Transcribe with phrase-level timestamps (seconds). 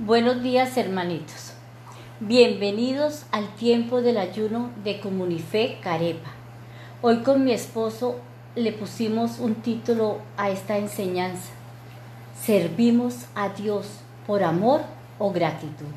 [0.00, 1.54] Buenos días hermanitos.
[2.20, 6.30] Bienvenidos al tiempo del ayuno de Comunife Carepa.
[7.02, 8.14] Hoy con mi esposo
[8.54, 11.50] le pusimos un título a esta enseñanza.
[12.40, 13.88] ¿Servimos a Dios
[14.24, 14.82] por amor
[15.18, 15.90] o gratitud?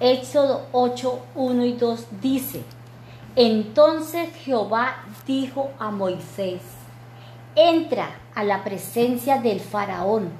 [0.00, 2.62] Éxodo 8, 1 y 2 dice,
[3.36, 6.62] Entonces Jehová dijo a Moisés,
[7.54, 10.30] entra a la presencia del faraón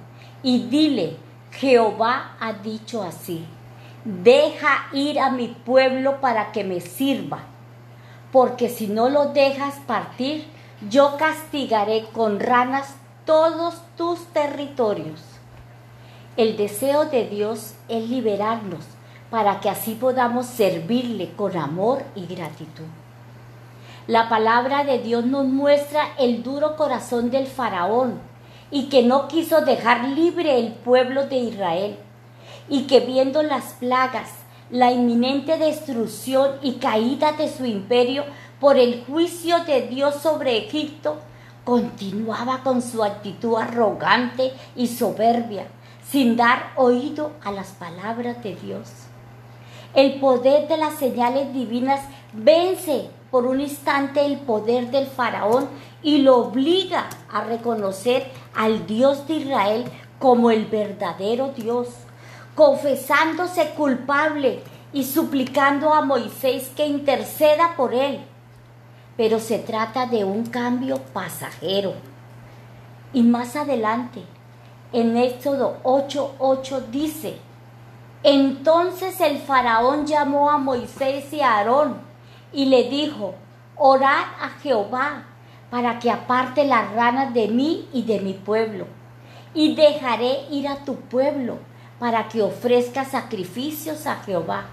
[0.43, 1.19] y dile,
[1.57, 3.46] Jehová ha dicho así,
[4.04, 7.43] deja ir a mi pueblo para que me sirva,
[8.32, 10.46] porque si no lo dejas partir,
[10.90, 15.22] yo castigaré con ranas todos tus territorios.
[16.36, 18.84] El deseo de Dios es liberarnos
[19.31, 22.84] para que así podamos servirle con amor y gratitud.
[24.09, 28.34] La palabra de Dios nos muestra el duro corazón del faraón
[28.75, 31.96] y que no quiso dejar libre el pueblo de Israel
[32.69, 34.33] y que viendo las plagas,
[34.69, 38.25] la inminente destrucción y caída de su imperio
[38.59, 41.19] por el juicio de Dios sobre Egipto,
[41.63, 45.69] continuaba con su actitud arrogante y soberbia,
[46.11, 48.89] sin dar oído a las palabras de Dios.
[49.95, 52.01] El poder de las señales divinas
[52.33, 55.67] vence por un instante el poder del faraón
[56.05, 59.85] y lo obliga a reconocer al Dios de Israel
[60.21, 61.89] como el verdadero Dios,
[62.55, 68.21] confesándose culpable y suplicando a Moisés que interceda por él.
[69.17, 71.95] Pero se trata de un cambio pasajero.
[73.13, 74.23] Y más adelante,
[74.93, 77.37] en Éxodo 8:8 dice,
[78.23, 82.14] entonces el faraón llamó a Moisés y a Aarón
[82.55, 83.35] y le dijo,
[83.77, 85.25] orad a Jehová
[85.71, 88.87] para que aparte las ranas de mí y de mi pueblo,
[89.55, 91.59] y dejaré ir a tu pueblo
[91.99, 94.67] para que ofrezca sacrificios a Jehová.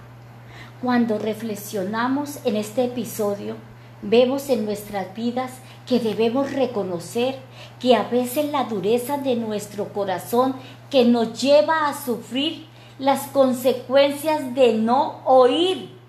[0.81, 3.55] Cuando reflexionamos en este episodio,
[4.01, 5.51] vemos en nuestras vidas
[5.87, 7.39] que debemos reconocer
[7.79, 10.55] que a veces la dureza de nuestro corazón
[10.89, 12.65] que nos lleva a sufrir
[12.97, 16.00] las consecuencias de no oír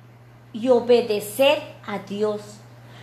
[0.53, 2.41] y obedecer a Dios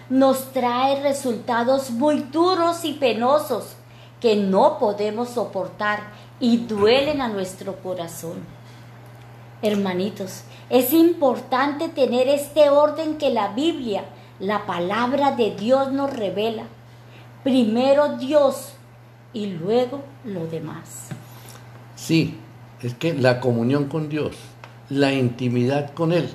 [0.10, 3.76] nos trae resultados muy duros y penosos
[4.20, 6.00] que no podemos soportar
[6.40, 8.38] y duelen a nuestro corazón.
[9.62, 14.06] Hermanitos, es importante tener este orden que la Biblia,
[14.40, 16.64] la palabra de Dios nos revela.
[17.44, 18.74] Primero Dios
[19.34, 21.10] y luego lo demás.
[21.96, 22.38] Sí,
[22.82, 24.36] es que la comunión con Dios,
[24.90, 26.30] la intimidad con Él,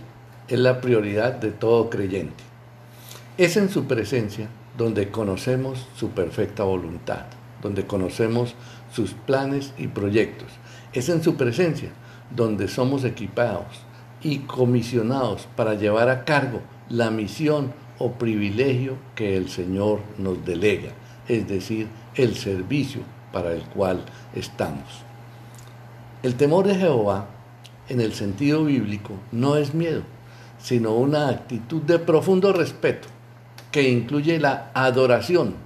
[0.48, 2.44] es la prioridad de todo creyente.
[3.38, 7.26] Es en su presencia donde conocemos su perfecta voluntad,
[7.62, 8.54] donde conocemos
[8.92, 10.48] sus planes y proyectos.
[10.92, 11.90] Es en su presencia
[12.34, 13.66] donde somos equipados
[14.22, 20.92] y comisionados para llevar a cargo la misión o privilegio que el Señor nos delega,
[21.28, 25.02] es decir, el servicio para el cual estamos.
[26.22, 27.26] El temor de Jehová,
[27.88, 30.02] en el sentido bíblico, no es miedo,
[30.64, 33.06] sino una actitud de profundo respeto
[33.70, 35.56] que incluye la adoración,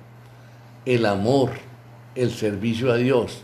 [0.86, 1.50] el amor,
[2.16, 3.42] el servicio a Dios,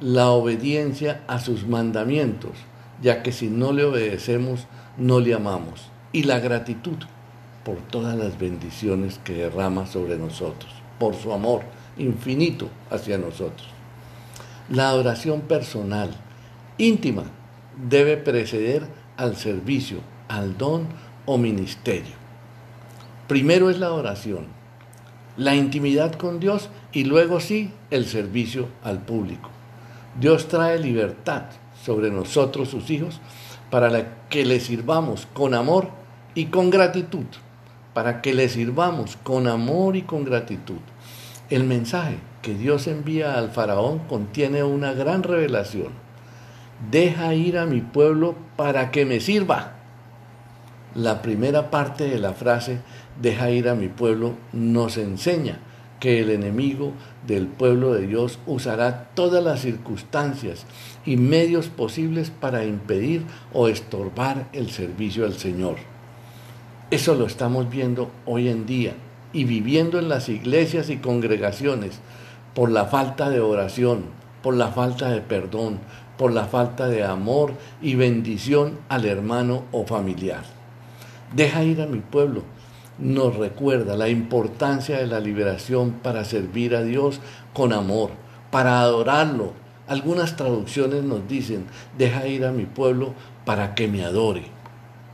[0.00, 2.52] la obediencia a sus mandamientos,
[3.02, 6.98] ya que si no le obedecemos, no le amamos, y la gratitud
[7.64, 10.70] por todas las bendiciones que derrama sobre nosotros,
[11.00, 11.62] por su amor
[11.98, 13.66] infinito hacia nosotros.
[14.68, 16.10] La adoración personal,
[16.78, 17.24] íntima,
[17.76, 18.86] debe preceder
[19.16, 19.98] al servicio
[20.28, 20.86] al don
[21.24, 22.14] o ministerio.
[23.28, 24.46] Primero es la oración,
[25.36, 29.50] la intimidad con Dios y luego sí el servicio al público.
[30.18, 31.42] Dios trae libertad
[31.84, 33.20] sobre nosotros, sus hijos,
[33.70, 35.88] para que le sirvamos con amor
[36.34, 37.26] y con gratitud,
[37.92, 40.80] para que le sirvamos con amor y con gratitud.
[41.50, 45.92] El mensaje que Dios envía al faraón contiene una gran revelación.
[46.90, 49.75] Deja ir a mi pueblo para que me sirva.
[50.96, 52.78] La primera parte de la frase,
[53.20, 55.58] deja ir a mi pueblo, nos enseña
[56.00, 56.92] que el enemigo
[57.26, 60.64] del pueblo de Dios usará todas las circunstancias
[61.04, 65.76] y medios posibles para impedir o estorbar el servicio al Señor.
[66.90, 68.94] Eso lo estamos viendo hoy en día
[69.34, 72.00] y viviendo en las iglesias y congregaciones
[72.54, 74.04] por la falta de oración,
[74.42, 75.78] por la falta de perdón,
[76.16, 77.52] por la falta de amor
[77.82, 80.56] y bendición al hermano o familiar.
[81.34, 82.42] Deja ir a mi pueblo.
[82.98, 87.20] Nos recuerda la importancia de la liberación para servir a Dios
[87.52, 88.10] con amor,
[88.50, 89.52] para adorarlo
[89.88, 93.14] Algunas traducciones nos dicen, deja ir a mi pueblo
[93.44, 94.46] para que me adore.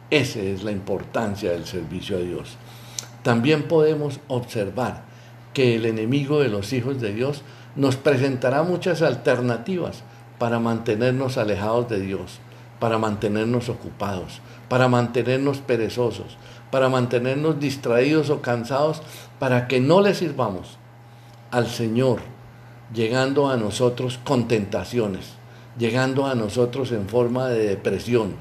[0.09, 2.57] Esa es la importancia del servicio a Dios.
[3.23, 5.03] También podemos observar
[5.53, 7.43] que el enemigo de los hijos de Dios
[7.77, 10.03] nos presentará muchas alternativas
[10.39, 12.41] para mantenernos alejados de Dios,
[12.83, 16.37] para mantenernos ocupados, para mantenernos perezosos,
[16.73, 19.03] para mantenernos distraídos o cansados,
[19.39, 20.79] para que no le sirvamos
[21.53, 22.23] al Señor,
[22.93, 25.35] llegando a nosotros con tentaciones,
[25.79, 28.35] llegando a nosotros en forma de depresión,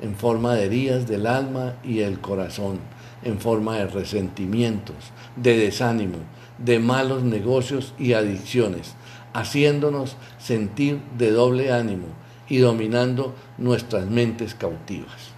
[0.00, 2.78] en forma de heridas del alma y el corazón,
[3.22, 4.96] en forma de resentimientos,
[5.36, 6.20] de desánimo,
[6.56, 8.94] de malos negocios y adicciones,
[9.34, 15.32] haciéndonos sentir de doble ánimo y dominando nuestras mentes cautivas.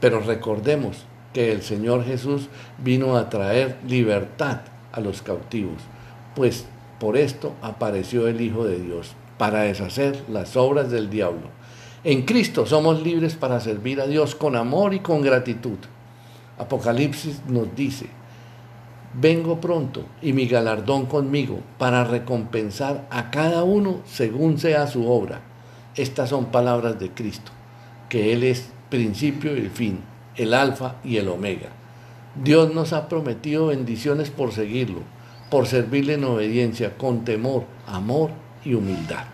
[0.00, 2.48] Pero recordemos que el Señor Jesús
[2.82, 4.60] vino a traer libertad
[4.92, 5.82] a los cautivos,
[6.34, 6.66] pues
[6.98, 11.48] por esto apareció el Hijo de Dios, para deshacer las obras del diablo.
[12.04, 15.78] En Cristo somos libres para servir a Dios con amor y con gratitud.
[16.58, 18.06] Apocalipsis nos dice,
[19.14, 25.40] vengo pronto y mi galardón conmigo para recompensar a cada uno según sea su obra.
[25.96, 27.52] Estas son palabras de Cristo,
[28.08, 30.00] que Él es principio y fin,
[30.36, 31.68] el alfa y el omega.
[32.34, 35.00] Dios nos ha prometido bendiciones por seguirlo,
[35.50, 38.30] por servirle en obediencia, con temor, amor
[38.64, 39.26] y humildad.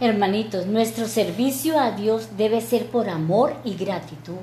[0.00, 4.38] Hermanitos, nuestro servicio a Dios debe ser por amor y gratitud.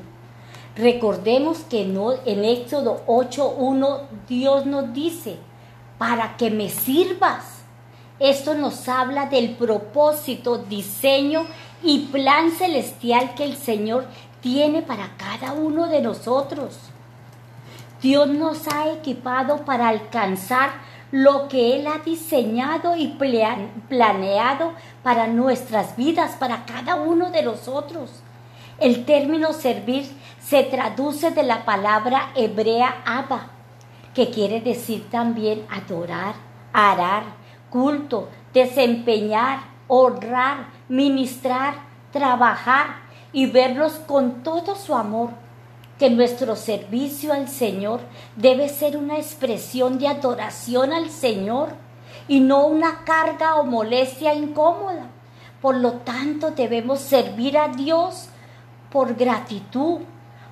[0.76, 5.38] Recordemos que en Éxodo 8.1 Dios nos dice,
[5.98, 7.57] para que me sirvas.
[8.20, 11.46] Esto nos habla del propósito, diseño
[11.84, 14.06] y plan celestial que el Señor
[14.42, 16.78] tiene para cada uno de nosotros.
[18.02, 20.72] Dios nos ha equipado para alcanzar
[21.12, 23.08] lo que Él ha diseñado y
[23.88, 24.74] planeado
[25.04, 28.12] para nuestras vidas, para cada uno de nosotros.
[28.80, 30.08] El término servir
[30.40, 33.48] se traduce de la palabra hebrea Abba,
[34.14, 36.36] que quiere decir también adorar,
[36.74, 37.24] arar,
[37.70, 41.76] culto, desempeñar, honrar, ministrar,
[42.12, 42.88] trabajar
[43.32, 45.30] y verlos con todo su amor.
[46.00, 48.02] Que nuestro servicio al Señor
[48.36, 51.70] debe ser una expresión de adoración al Señor
[52.28, 55.08] y no una carga o molestia incómoda.
[55.62, 58.30] Por lo tanto, debemos servir a Dios
[58.92, 60.02] por gratitud,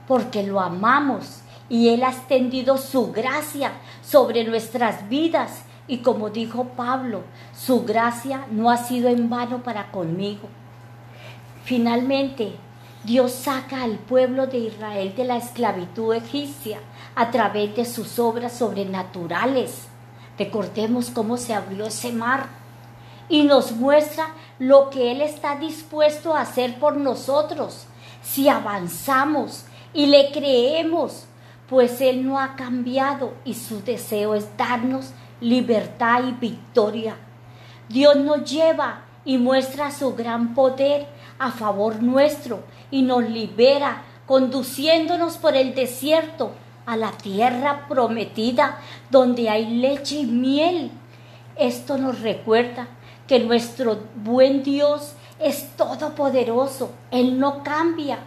[0.08, 3.74] porque lo amamos y Él ha extendido su gracia
[4.04, 5.64] sobre nuestras vidas.
[5.88, 7.22] Y como dijo Pablo,
[7.56, 10.50] su gracia no ha sido en vano para conmigo.
[11.64, 12.56] Finalmente,
[13.04, 16.80] Dios saca al pueblo de Israel de la esclavitud egipcia
[17.16, 19.88] a través de sus obras sobrenaturales.
[20.40, 22.48] Recordemos cómo se abrió ese mar
[23.30, 24.28] y nos muestra
[24.58, 27.88] lo que Él está dispuesto a hacer por nosotros
[28.26, 31.26] si avanzamos y le creemos,
[31.70, 35.12] pues Él no ha cambiado y su deseo es darnos
[35.42, 37.16] libertad y victoria.
[37.90, 41.08] Dios nos lleva y muestra su gran poder
[41.40, 46.52] a favor nuestro y nos libera conduciéndonos por el desierto
[46.86, 48.80] a la tierra prometida
[49.10, 50.92] donde hay leche y miel.
[51.56, 52.88] Esto nos recuerda
[53.28, 58.20] que nuestro buen Dios es todopoderoso, Él no cambia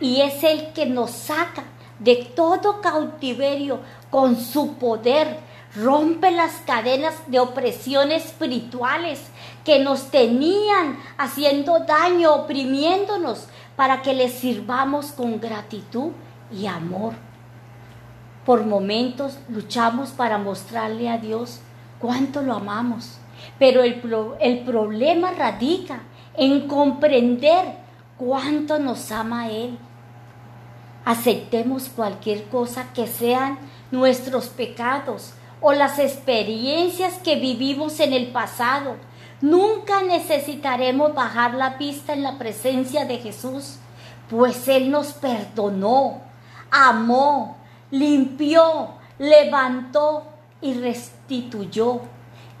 [0.00, 1.64] y es el que nos saca
[1.98, 5.38] de todo cautiverio con su poder,
[5.76, 9.20] rompe las cadenas de opresión espirituales
[9.64, 16.12] que nos tenían haciendo daño, oprimiéndonos, para que les sirvamos con gratitud
[16.50, 17.12] y amor.
[18.46, 21.60] Por momentos luchamos para mostrarle a Dios
[21.98, 23.18] cuánto lo amamos,
[23.58, 24.02] pero el,
[24.40, 26.00] el problema radica
[26.36, 27.76] en comprender
[28.16, 29.78] cuánto nos ama Él.
[31.04, 33.58] Aceptemos cualquier cosa que sean
[33.90, 38.96] nuestros pecados o las experiencias que vivimos en el pasado.
[39.40, 43.76] Nunca necesitaremos bajar la vista en la presencia de Jesús,
[44.30, 46.22] pues Él nos perdonó,
[46.70, 47.56] amó,
[47.90, 50.24] limpió, levantó
[50.60, 52.00] y restituyó.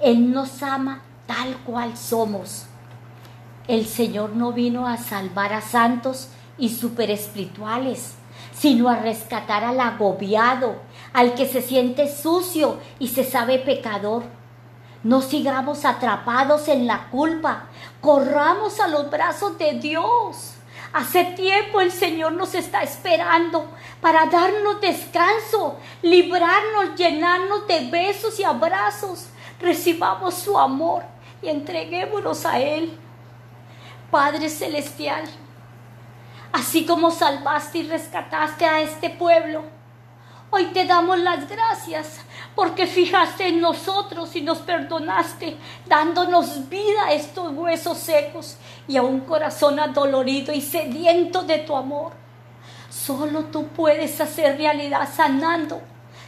[0.00, 2.66] Él nos ama tal cual somos.
[3.66, 8.14] El Señor no vino a salvar a santos y superespirituales,
[8.52, 10.76] sino a rescatar al agobiado,
[11.16, 14.24] al que se siente sucio y se sabe pecador.
[15.02, 17.68] No sigamos atrapados en la culpa,
[18.02, 20.52] corramos a los brazos de Dios.
[20.92, 23.66] Hace tiempo el Señor nos está esperando
[24.02, 29.28] para darnos descanso, librarnos, llenarnos de besos y abrazos.
[29.58, 31.02] Recibamos su amor
[31.40, 32.94] y entreguémonos a Él.
[34.10, 35.24] Padre Celestial,
[36.52, 39.75] así como salvaste y rescataste a este pueblo,
[40.50, 42.20] hoy te damos las gracias
[42.54, 48.56] porque fijaste en nosotros y nos perdonaste, dándonos vida a estos huesos secos
[48.88, 52.12] y a un corazón adolorido y sediento de tu amor.
[52.88, 55.82] Solo tú puedes hacer realidad sanando,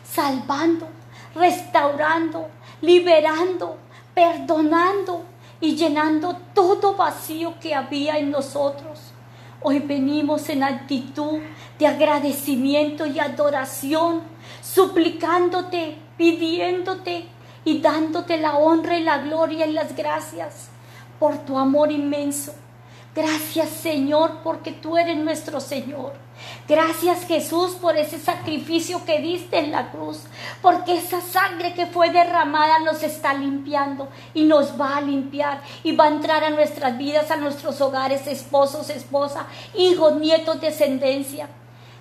[0.04, 0.88] salvando,
[1.34, 2.48] restaurando,
[2.82, 3.78] liberando,
[4.14, 5.24] perdonando
[5.60, 9.12] y llenando todo vacío que había en nosotros.
[9.60, 11.40] Hoy venimos en actitud
[11.80, 14.22] de agradecimiento y adoración,
[14.62, 17.26] suplicándote, pidiéndote
[17.64, 20.68] y dándote la honra y la gloria y las gracias
[21.18, 22.54] por tu amor inmenso.
[23.18, 26.12] Gracias Señor porque tú eres nuestro Señor.
[26.68, 30.20] Gracias Jesús por ese sacrificio que diste en la cruz,
[30.62, 35.96] porque esa sangre que fue derramada nos está limpiando y nos va a limpiar y
[35.96, 41.48] va a entrar a nuestras vidas, a nuestros hogares, esposos, esposa, hijos, nietos, descendencia.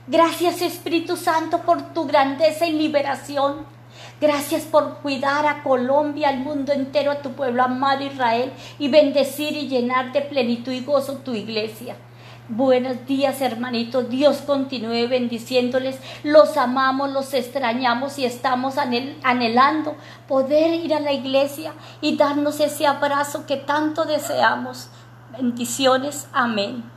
[0.06, 3.77] Gracias Espíritu Santo por tu grandeza y liberación.
[4.20, 9.56] Gracias por cuidar a Colombia, al mundo entero, a tu pueblo amado Israel y bendecir
[9.56, 11.96] y llenar de plenitud y gozo tu iglesia.
[12.50, 14.10] Buenos días, hermanitos.
[14.10, 16.00] Dios continúe bendiciéndoles.
[16.24, 19.96] Los amamos, los extrañamos y estamos anhelando
[20.28, 24.90] poder ir a la iglesia y darnos ese abrazo que tanto deseamos.
[25.38, 26.28] Bendiciones.
[26.32, 26.97] Amén.